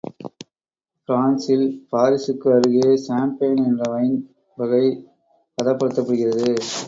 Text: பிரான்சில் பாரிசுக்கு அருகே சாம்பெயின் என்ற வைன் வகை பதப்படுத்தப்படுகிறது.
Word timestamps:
பிரான்சில் 1.09 1.65
பாரிசுக்கு 1.91 2.47
அருகே 2.53 2.87
சாம்பெயின் 3.05 3.61
என்ற 3.65 3.83
வைன் 3.91 4.17
வகை 4.57 4.83
பதப்படுத்தப்படுகிறது. 5.57 6.49